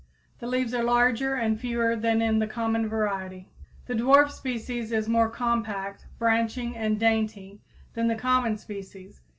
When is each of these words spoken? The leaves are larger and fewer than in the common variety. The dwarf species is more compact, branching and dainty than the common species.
The 0.39 0.47
leaves 0.47 0.73
are 0.73 0.81
larger 0.83 1.35
and 1.35 1.59
fewer 1.59 1.95
than 1.95 2.23
in 2.23 2.39
the 2.39 2.47
common 2.47 2.89
variety. 2.89 3.51
The 3.85 3.93
dwarf 3.93 4.31
species 4.31 4.91
is 4.91 5.07
more 5.07 5.29
compact, 5.29 6.07
branching 6.17 6.75
and 6.75 6.99
dainty 6.99 7.61
than 7.93 8.07
the 8.07 8.15
common 8.15 8.57
species. 8.57 9.21